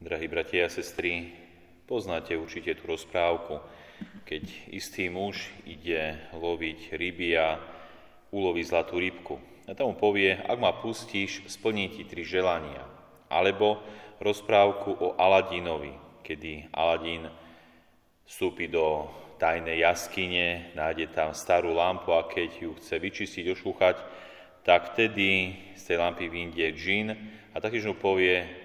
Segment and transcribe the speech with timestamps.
[0.00, 1.28] Drahí bratia a sestry,
[1.84, 3.60] poznáte určite tú rozprávku,
[4.24, 7.60] keď istý muž ide loviť ryby a
[8.32, 9.36] uloví zlatú rybku.
[9.68, 12.80] A tam mu povie, ak ma pustíš, splní ti tri želania.
[13.28, 13.76] Alebo
[14.24, 15.92] rozprávku o Aladinovi,
[16.24, 17.28] kedy Aladín
[18.24, 19.04] vstúpi do
[19.36, 23.96] tajnej jaskyne, nájde tam starú lampu a keď ju chce vyčistiť, ošúchať,
[24.64, 27.08] tak vtedy z tej lampy vyjde džin
[27.52, 28.59] a taktiež mu povie,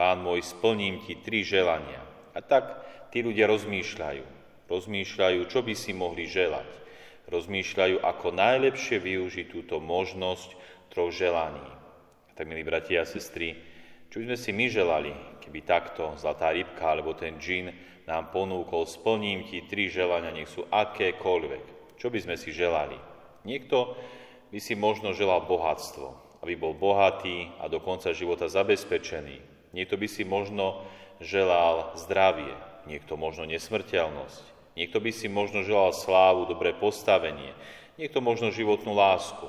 [0.00, 2.00] pán môj, splním ti tri želania.
[2.32, 2.80] A tak
[3.12, 4.24] tí ľudia rozmýšľajú.
[4.64, 6.64] Rozmýšľajú, čo by si mohli želať.
[7.28, 10.56] Rozmýšľajú, ako najlepšie využiť túto možnosť
[10.88, 11.60] troch želaní.
[11.60, 13.60] A tak, milí bratia a sestry,
[14.08, 15.12] čo by sme si my želali,
[15.44, 17.68] keby takto zlatá rybka alebo ten džin
[18.08, 21.94] nám ponúkol, splním ti tri želania, nech sú akékoľvek.
[22.00, 22.96] Čo by sme si želali?
[23.44, 24.00] Niekto
[24.48, 29.59] by si možno želal bohatstvo, aby bol bohatý a do konca života zabezpečený.
[29.70, 30.82] Niekto by si možno
[31.22, 32.54] želal zdravie,
[32.88, 34.42] niekto možno nesmrteľnosť,
[34.74, 37.54] niekto by si možno želal slávu, dobré postavenie,
[38.00, 39.46] niekto možno životnú lásku.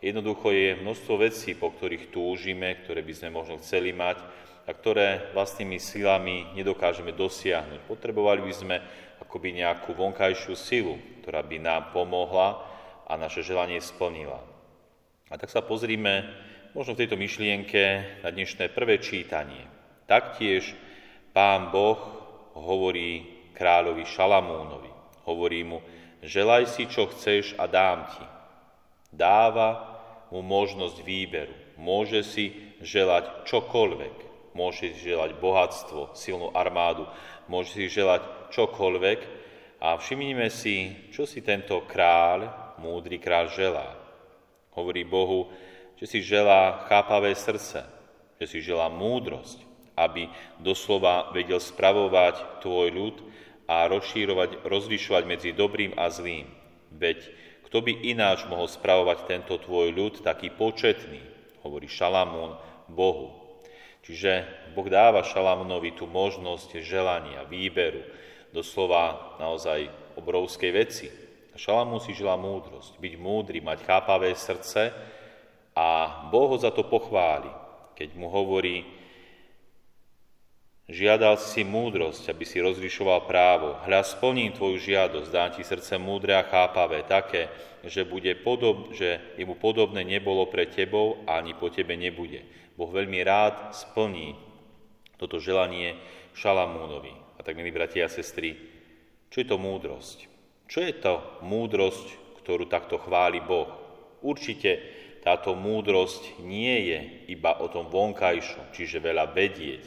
[0.00, 4.18] Jednoducho je množstvo vecí, po ktorých túžime, ktoré by sme možno chceli mať,
[4.68, 7.90] a ktoré vlastnými silami nedokážeme dosiahnuť.
[7.90, 8.76] Potrebovali by sme
[9.18, 12.62] akoby nejakú vonkajšiu silu, ktorá by nám pomohla
[13.10, 14.38] a naše želanie splnila.
[15.26, 16.26] A tak sa pozrime
[16.74, 17.82] možno v tejto myšlienke
[18.22, 19.66] na dnešné prvé čítanie.
[20.06, 20.74] Taktiež
[21.34, 21.98] pán Boh
[22.54, 24.90] hovorí kráľovi Šalamúnovi.
[25.26, 25.78] Hovorí mu,
[26.22, 28.24] želaj si, čo chceš a dám ti.
[29.10, 29.98] Dáva
[30.30, 31.54] mu možnosť výberu.
[31.78, 37.06] Môže si želať čokoľvek môže si želať bohatstvo, silnú armádu,
[37.46, 39.20] môže si želať čokoľvek
[39.78, 42.50] a všimnime si, čo si tento kráľ,
[42.82, 43.88] múdry kráľ želá.
[44.74, 45.50] Hovorí Bohu,
[46.00, 47.84] že si želá chápavé srdce,
[48.40, 49.60] že si želá múdrosť,
[50.00, 53.16] aby doslova vedel spravovať tvoj ľud
[53.68, 56.48] a rozšírovať, rozlišovať medzi dobrým a zlým.
[56.96, 57.28] Veď
[57.68, 61.20] kto by ináč mohol spravovať tento tvoj ľud, taký početný,
[61.60, 62.56] hovorí Šalamún,
[62.88, 63.60] Bohu.
[64.00, 68.00] Čiže Boh dáva Šalamúnovi tú možnosť želania, výberu,
[68.56, 71.06] doslova naozaj obrovskej veci.
[71.54, 74.90] Šalamún si žila múdrosť, byť múdry, mať chápavé srdce
[75.74, 75.88] a
[76.28, 77.50] Boh ho za to pochváli,
[77.94, 79.00] keď mu hovorí,
[80.90, 83.78] Žiadal si múdrosť, aby si rozlišoval právo.
[83.86, 87.46] Hľa splním tvoju žiadosť, dám ti srdce múdre a chápavé, také,
[87.86, 92.42] že, bude podob, že jemu podobné nebolo pre tebou ani po tebe nebude.
[92.74, 94.34] Boh veľmi rád splní
[95.14, 95.94] toto želanie
[96.34, 97.14] Šalamúnovi.
[97.38, 98.58] A tak, milí bratia a sestry,
[99.30, 100.26] čo je to múdrosť?
[100.66, 103.70] Čo je to múdrosť, ktorú takto chváli Boh?
[104.26, 104.82] Určite
[105.20, 106.98] táto múdrosť nie je
[107.36, 109.82] iba o tom vonkajšom, čiže veľa vedieť,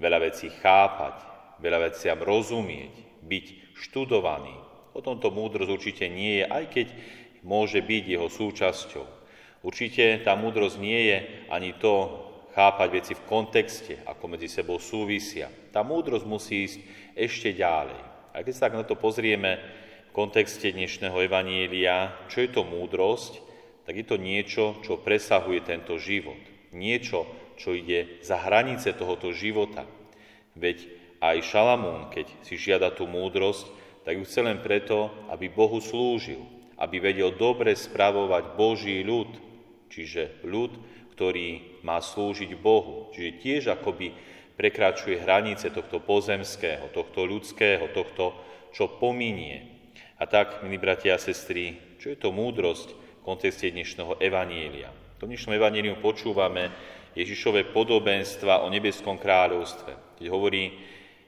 [0.00, 1.16] veľa vecí chápať,
[1.60, 4.56] veľa veciam rozumieť, byť študovaný.
[4.96, 6.86] O tomto múdrosť určite nie je, aj keď
[7.44, 9.06] môže byť jeho súčasťou.
[9.62, 11.16] Určite tá múdrosť nie je
[11.50, 12.24] ani to
[12.54, 15.50] chápať veci v kontexte, ako medzi sebou súvisia.
[15.70, 16.78] Tá múdrosť musí ísť
[17.14, 18.00] ešte ďalej.
[18.34, 19.58] A keď sa tak na to pozrieme
[20.08, 23.47] v kontexte dnešného Evanielia, čo je to múdrosť,
[23.88, 26.36] tak je to niečo, čo presahuje tento život.
[26.76, 27.24] Niečo,
[27.56, 29.88] čo ide za hranice tohoto života.
[30.52, 30.84] Veď
[31.24, 33.64] aj Šalamún, keď si žiada tú múdrosť,
[34.04, 36.44] tak ju chce len preto, aby Bohu slúžil,
[36.76, 39.32] aby vedel dobre spravovať Boží ľud,
[39.88, 40.76] čiže ľud,
[41.16, 43.08] ktorý má slúžiť Bohu.
[43.16, 44.12] Čiže tiež akoby
[44.60, 48.36] prekračuje hranice tohto pozemského, tohto ľudského, tohto,
[48.68, 49.64] čo pominie.
[50.20, 54.88] A tak, milí bratia a sestry, čo je to múdrosť kontexte dnešného evanielia?
[55.20, 56.72] V dnešnom evaníliu počúvame
[57.12, 60.16] Ježišové podobenstva o nebeskom kráľovstve.
[60.16, 60.72] Keď hovorí,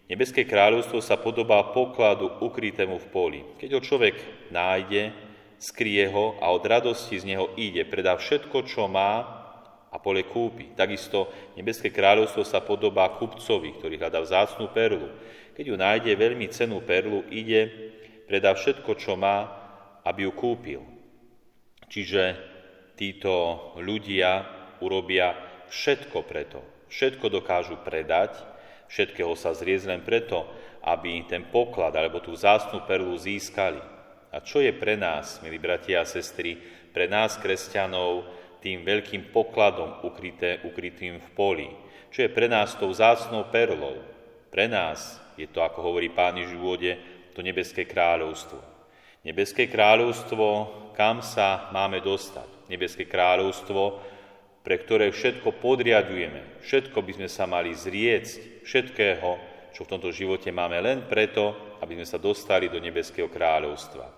[0.08, 3.40] nebeské kráľovstvo sa podobá pokladu ukrytému v poli.
[3.60, 4.16] Keď ho človek
[4.48, 5.12] nájde,
[5.60, 9.20] skrie ho a od radosti z neho ide, predá všetko, čo má
[9.92, 10.72] a pole kúpi.
[10.72, 15.12] Takisto nebeské kráľovstvo sa podobá kupcovi, ktorý hľadá vzácnú perlu.
[15.52, 17.68] Keď ju nájde veľmi cenú perlu, ide,
[18.24, 19.52] predá všetko, čo má,
[20.00, 20.80] aby ju kúpil.
[21.90, 22.22] Čiže
[22.94, 24.46] títo ľudia
[24.78, 25.34] urobia
[25.66, 26.62] všetko preto.
[26.86, 28.38] Všetko dokážu predať,
[28.86, 30.46] všetkého sa zrieť len preto,
[30.86, 33.82] aby ten poklad alebo tú zásnu perlu získali.
[34.30, 36.54] A čo je pre nás, milí bratia a sestry,
[36.94, 38.26] pre nás, kresťanov,
[38.62, 41.68] tým veľkým pokladom ukryté, ukrytým v poli?
[42.14, 43.98] Čo je pre nás tou zácnou perlou?
[44.50, 46.92] Pre nás je to, ako hovorí Pán Ježiš v úvode,
[47.34, 48.69] to nebeské kráľovstvo.
[49.20, 50.46] Nebeské kráľovstvo,
[50.96, 52.72] kam sa máme dostať?
[52.72, 54.00] Nebeské kráľovstvo,
[54.64, 59.30] pre ktoré všetko podriadujeme, všetko by sme sa mali zriecť, všetkého,
[59.76, 64.08] čo v tomto živote máme len preto, aby sme sa dostali do nebeského kráľovstva.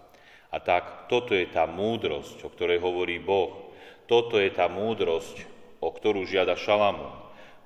[0.55, 3.75] A tak toto je tá múdrosť, o ktorej hovorí Boh.
[4.07, 5.43] Toto je tá múdrosť,
[5.83, 7.11] o ktorú žiada Šalamún.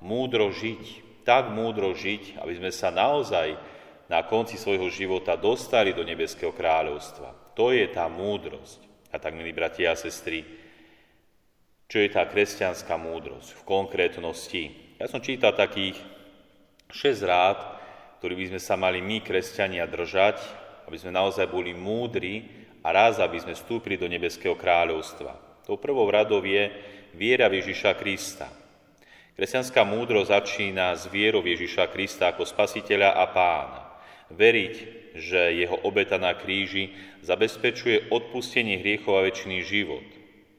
[0.00, 3.75] Múdro žiť, tak múdro žiť, aby sme sa naozaj
[4.06, 7.54] na konci svojho života dostali do nebeského kráľovstva.
[7.58, 8.86] To je tá múdrosť.
[9.10, 10.44] A tak, milí bratia a sestry,
[11.86, 14.62] čo je tá kresťanská múdrosť v konkrétnosti.
[14.98, 15.98] Ja som čítal takých
[16.90, 17.58] 6 rád,
[18.18, 20.38] ktorý by sme sa mali my, kresťania, držať,
[20.86, 22.46] aby sme naozaj boli múdri
[22.82, 25.62] a raz, aby sme vstúpili do nebeského kráľovstva.
[25.66, 26.70] Tou prvou radou je
[27.14, 28.46] viera v Ježiša Krista.
[29.34, 33.85] Kresťanská múdrosť začína s vierou Ježiša Krista ako spasiteľa a pána.
[34.32, 34.74] Veriť,
[35.16, 36.92] že jeho obeta na kríži
[37.22, 40.06] zabezpečuje odpustenie hriechov a väčší život–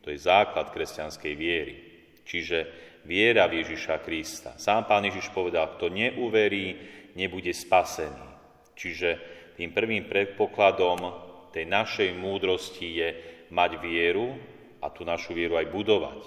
[0.07, 1.75] to je základ kresťanskej viery.
[2.23, 2.63] Čiže
[3.03, 4.55] viera v Ježiša Krista.
[4.55, 6.79] Sám pán Ježiš povedal, kto neuverí,
[7.19, 8.23] nebude spasený.
[8.71, 9.19] Čiže
[9.59, 11.11] tým prvým predpokladom
[11.51, 13.09] tej našej múdrosti je
[13.51, 14.31] mať vieru
[14.79, 16.21] a tú našu vieru aj budovať.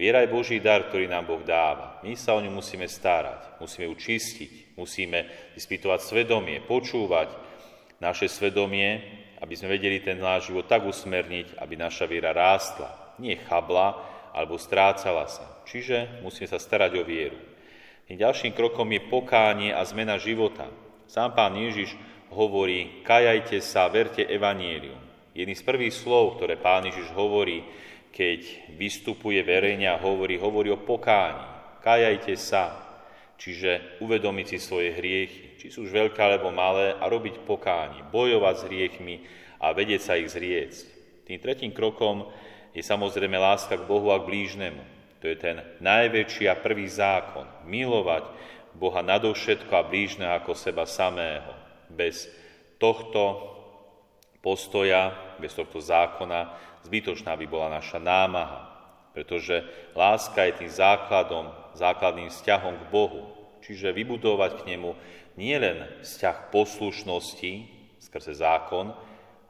[0.00, 2.00] Viera je Boží dar, ktorý nám Boh dáva.
[2.00, 7.28] My sa o ňu musíme starať, musíme ju čistiť, musíme vyspytovať svedomie, počúvať
[8.00, 8.96] naše svedomie,
[9.44, 14.00] aby sme vedeli ten náš život tak usmerniť, aby naša viera rástla nie chabla
[14.32, 15.44] alebo strácala sa.
[15.68, 17.36] Čiže musíme sa starať o vieru.
[18.08, 20.72] Tým ďalším krokom je pokánie a zmena života.
[21.12, 21.92] Sám pán Ježiš
[22.32, 24.96] hovorí, kajajte sa, verte evanielium.
[25.36, 27.62] Jedný z prvých slov, ktoré pán Ježiš hovorí,
[28.10, 31.46] keď vystupuje verejne a hovorí, hovorí o pokáni.
[31.80, 32.76] Kajajte sa,
[33.40, 38.54] čiže uvedomiť si svoje hriechy, či sú už veľké alebo malé, a robiť pokáni, bojovať
[38.58, 39.16] s hriechmi
[39.62, 40.84] a vedieť sa ich zriecť.
[41.24, 42.28] Tým tretím krokom
[42.74, 44.82] je samozrejme láska k Bohu a k blížnemu.
[45.20, 47.44] To je ten najväčší a prvý zákon.
[47.68, 48.24] Milovať
[48.72, 51.52] Boha nadovšetko a blížne ako seba samého.
[51.92, 52.30] Bez
[52.80, 53.52] tohto
[54.40, 58.70] postoja, bez tohto zákona, zbytočná by bola naša námaha.
[59.10, 59.66] Pretože
[59.98, 63.34] láska je tým základom, základným vzťahom k Bohu.
[63.60, 64.94] Čiže vybudovať k nemu
[65.34, 67.52] nielen vzťah poslušnosti
[68.00, 68.94] skrze zákon,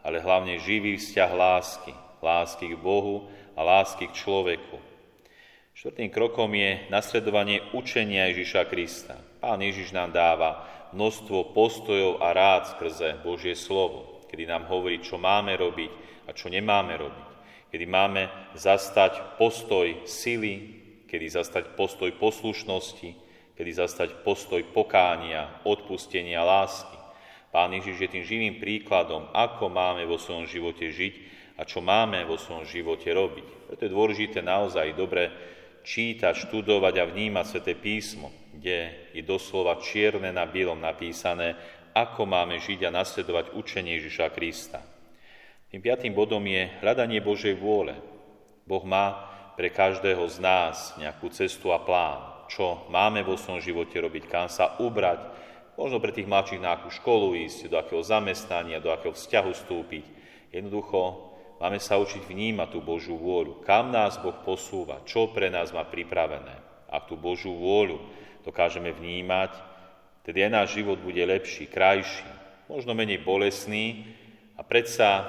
[0.01, 1.93] ale hlavne živý vzťah lásky,
[2.25, 4.81] lásky k Bohu a lásky k človeku.
[5.77, 9.17] Štvrtým krokom je nasledovanie učenia Ježiša Krista.
[9.41, 15.17] Pán Ježiš nám dáva množstvo postojov a rád skrze Božie slovo, kedy nám hovorí, čo
[15.17, 17.29] máme robiť a čo nemáme robiť.
[17.71, 18.27] Kedy máme
[18.59, 23.11] zastať postoj sily, kedy zastať postoj poslušnosti,
[23.55, 26.99] kedy zastať postoj pokánia, odpustenia, lásky.
[27.51, 31.15] Pán Ježiš je tým živým príkladom, ako máme vo svojom živote žiť
[31.59, 33.47] a čo máme vo svojom živote robiť.
[33.69, 35.31] Preto je dôležité naozaj dobre
[35.85, 41.59] čítať, študovať a vnímať Sveté písmo, kde je doslova čierne na bielom napísané,
[41.93, 44.81] ako máme žiť a nasledovať učenie Ježiša Krista.
[45.71, 47.95] Tým piatým bodom je hľadanie Božej vôle.
[48.67, 53.95] Boh má pre každého z nás nejakú cestu a plán, čo máme vo svojom živote
[54.03, 55.31] robiť, kam sa ubrať,
[55.79, 60.05] možno pre tých mladších na akú školu ísť, do akého zamestnania, do akého vzťahu vstúpiť.
[60.51, 61.31] Jednoducho
[61.61, 63.61] Máme sa učiť vnímať tú Božú vôľu.
[63.69, 66.57] Kam nás Boh posúva, čo pre nás má pripravené.
[66.89, 68.01] Ak tú Božú vôľu
[68.49, 69.53] dokážeme vnímať,
[70.25, 72.25] tedy aj náš život bude lepší, krajší,
[72.65, 74.09] možno menej bolesný
[74.57, 75.29] a predsa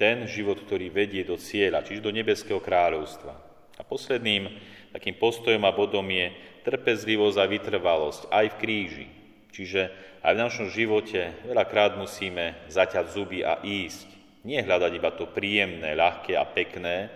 [0.00, 3.36] ten život, ktorý vedie do cieľa, čiže do nebeského kráľovstva.
[3.76, 4.48] A posledným
[4.96, 6.32] takým postojom a bodom je
[6.64, 9.06] trpezlivosť a vytrvalosť aj v kríži.
[9.52, 9.92] Čiže
[10.24, 14.08] aj v našom živote veľakrát musíme zaťať zuby a ísť.
[14.48, 17.12] Nie hľadať iba to príjemné, ľahké a pekné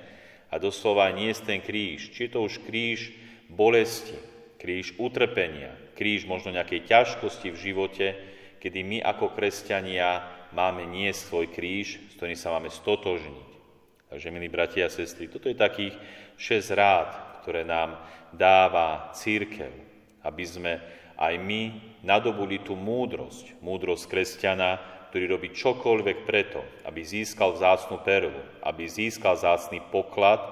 [0.53, 2.13] a doslova nie je ten kríž.
[2.13, 3.17] Či je to už kríž
[3.49, 4.17] bolesti,
[4.61, 8.07] kríž utrpenia, kríž možno nejakej ťažkosti v živote,
[8.61, 13.51] kedy my ako kresťania máme nie svoj kríž, s ktorým sa máme stotožniť.
[14.09, 15.99] Takže, milí bratia a sestry, toto je takých
[16.39, 17.11] šesť rád,
[17.43, 17.99] ktoré nám
[18.31, 19.75] dáva církev,
[20.23, 20.73] aby sme
[21.19, 21.63] aj my
[22.03, 24.71] nadobuli tú múdrosť, múdrosť kresťana,
[25.11, 30.43] ktorý robí čokoľvek preto, aby získal vzácnu perlu, aby získal vzácný poklad,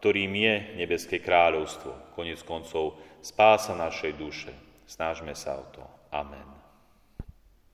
[0.00, 4.52] ktorým je nebeské kráľovstvo, konec koncov spása našej duše.
[4.84, 5.84] Snažme sa o to.
[6.12, 6.63] Amen.